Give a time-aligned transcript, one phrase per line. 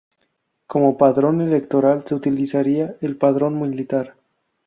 [0.65, 4.15] Como padrón electoral se utilizaría el padrón militar.